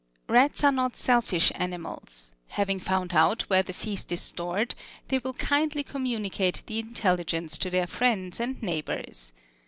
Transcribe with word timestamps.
Rats 0.27 0.63
are 0.63 0.71
not 0.71 0.95
selfish 0.97 1.51
animals: 1.53 2.31
having 2.47 2.79
found 2.79 3.13
out 3.13 3.43
where 3.51 3.61
the 3.61 3.71
feast 3.71 4.11
is 4.11 4.19
stored, 4.21 4.73
they 5.09 5.19
will 5.19 5.35
kindly 5.35 5.83
communicate 5.83 6.63
the 6.65 6.79
intelligence 6.79 7.55
to 7.59 7.69
their 7.69 7.85
friends 7.85 8.39
and 8.39 8.59
neighbors. 8.63 9.31